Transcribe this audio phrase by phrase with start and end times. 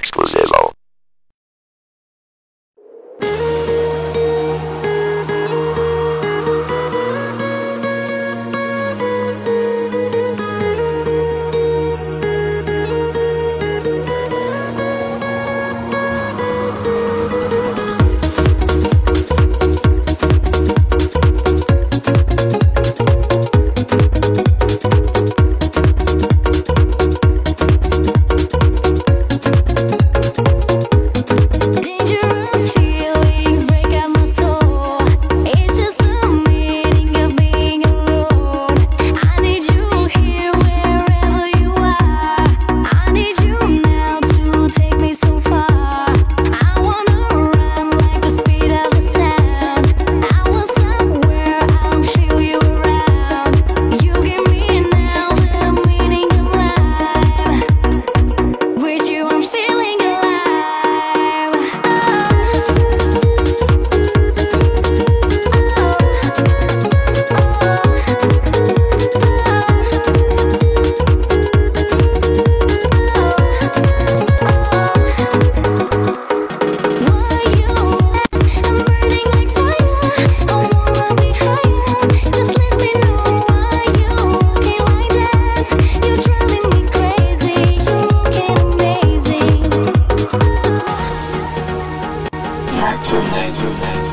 [0.00, 0.39] Exclusivo.
[92.80, 94.09] back to nature.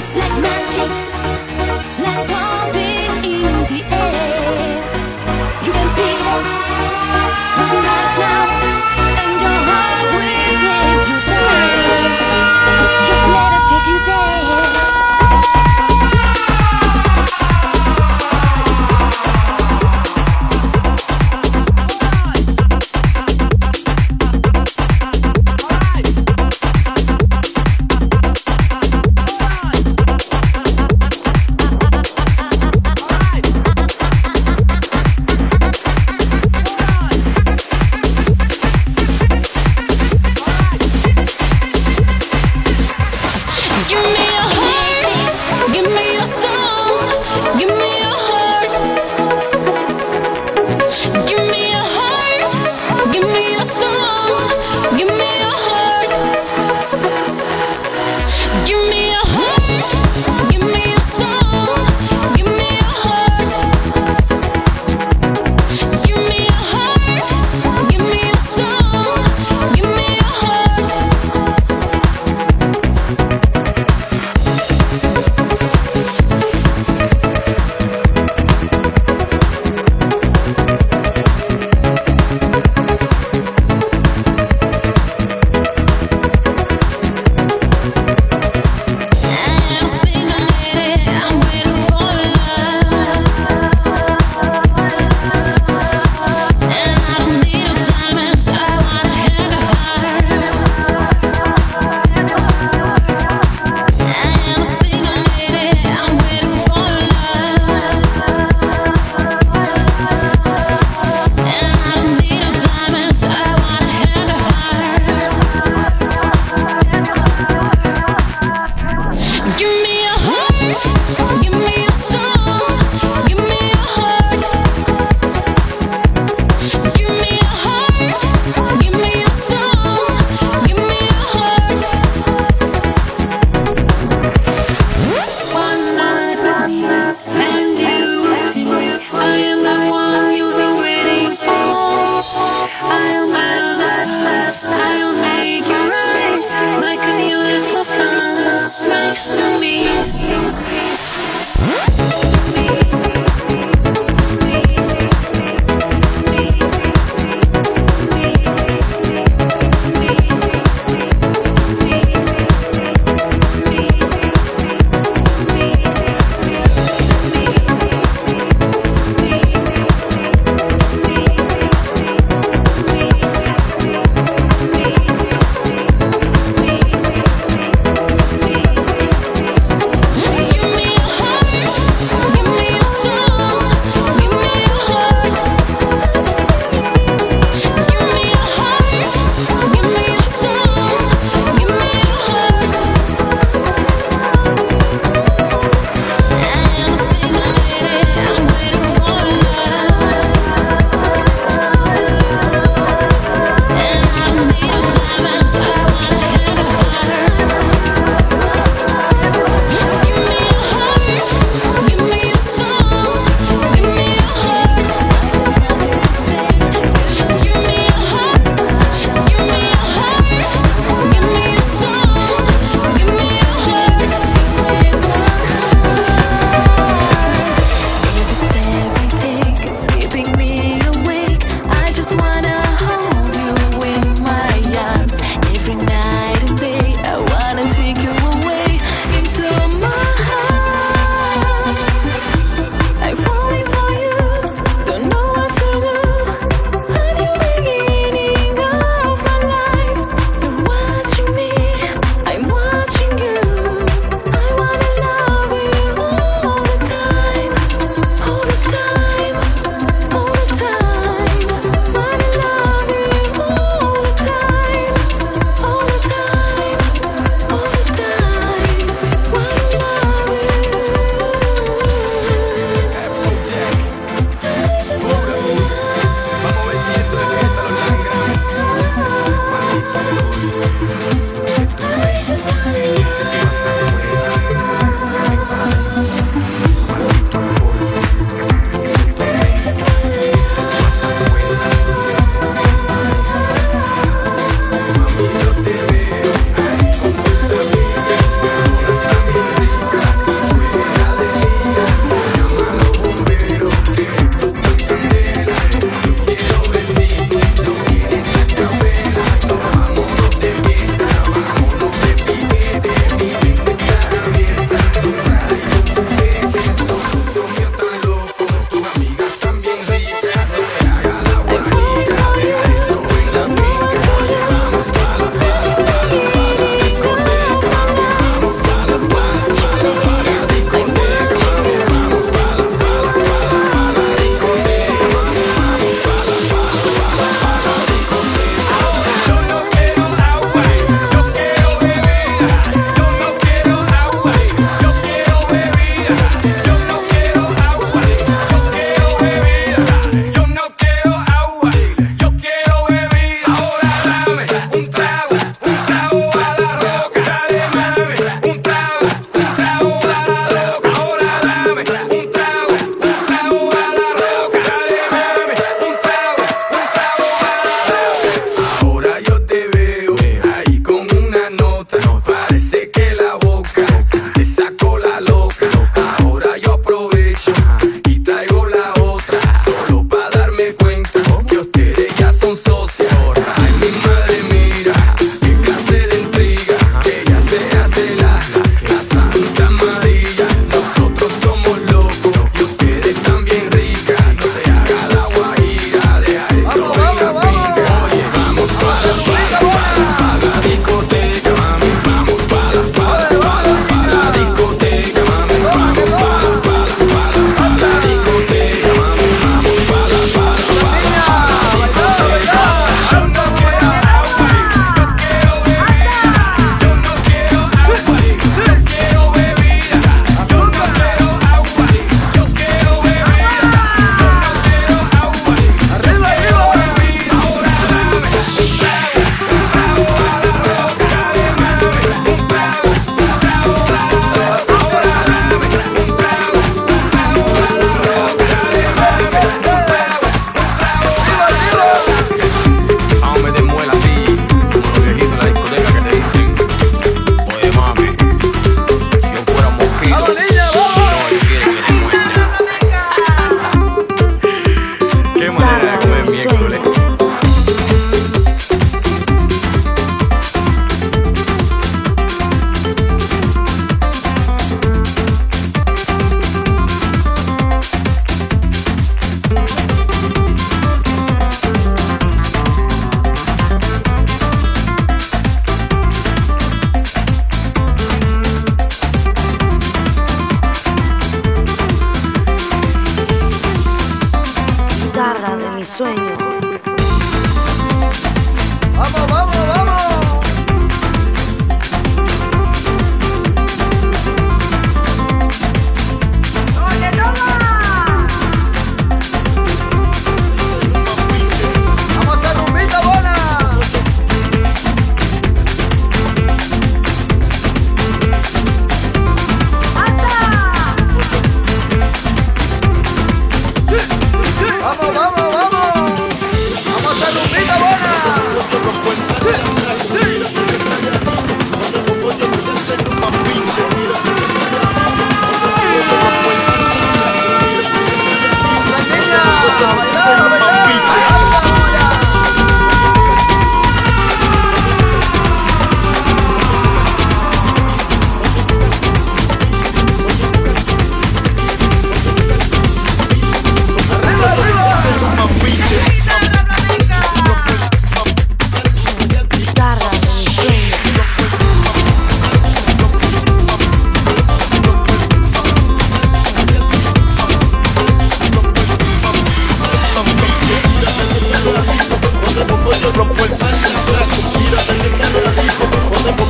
[0.00, 1.07] It's like magic.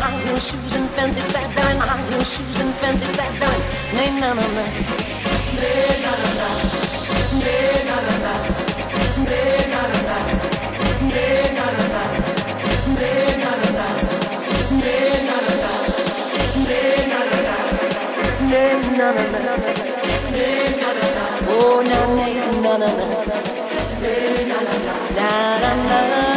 [0.00, 1.56] high heel shoes and fancy bags.
[1.56, 3.38] I'm in high heel shoes and fancy bags.
[3.40, 3.60] They're in
[3.96, 4.64] nay na na na,
[5.60, 6.48] nay na na na,
[7.40, 8.34] nay na na na,
[9.28, 10.16] nay na na na,
[11.10, 12.02] nay na na na,
[12.98, 13.86] nay na na na,
[14.80, 15.72] nay na na na,
[16.68, 17.56] nay na na na,
[18.50, 19.54] nay na na na,
[20.34, 21.24] nay na na na.
[21.50, 22.26] Oh na na
[22.62, 23.36] na na na,
[24.02, 26.29] nay na na na, na na na.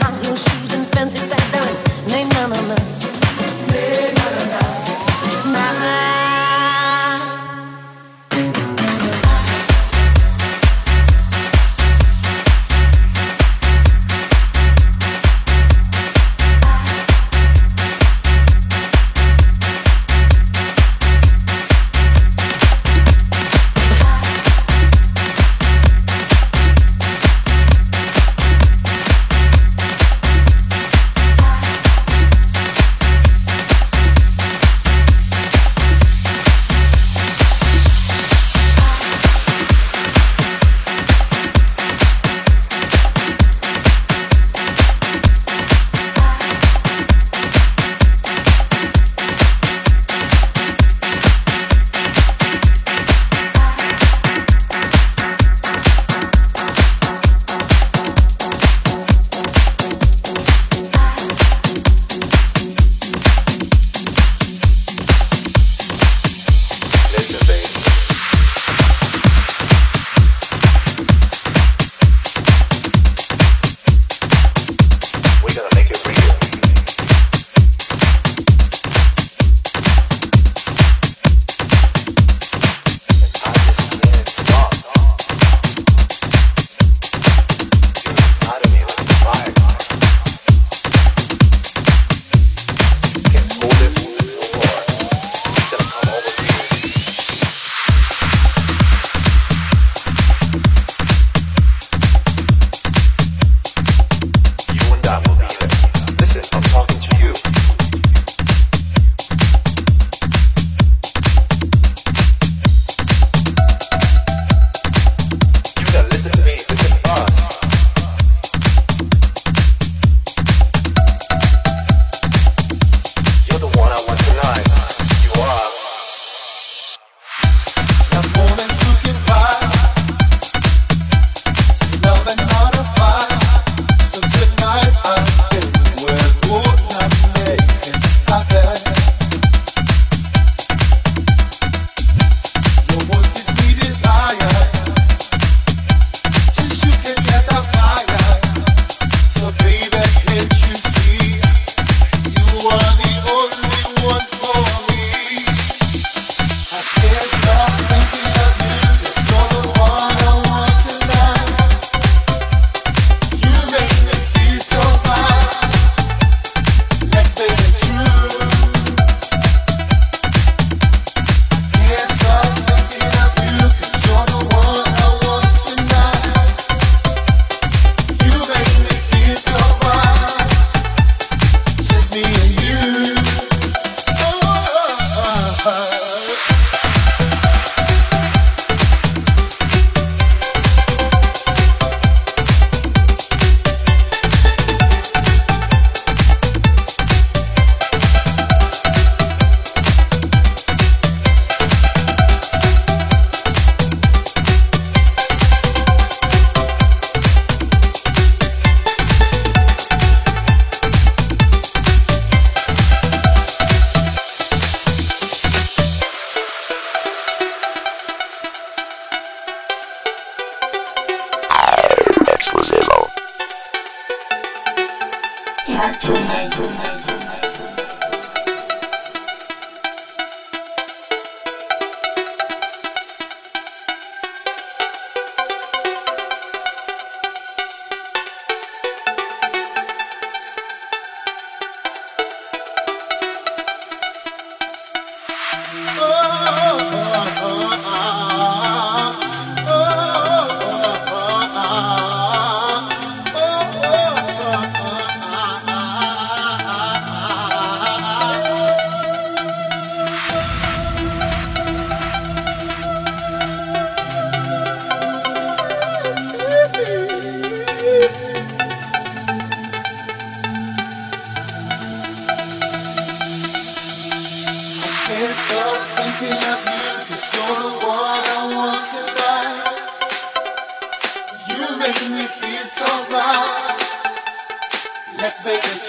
[0.00, 1.39] high heel shoes and fancy fashion.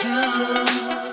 [0.04, 1.11] Up.